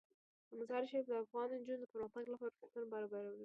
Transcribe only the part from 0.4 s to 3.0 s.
مزارشریف د افغان نجونو د پرمختګ لپاره فرصتونه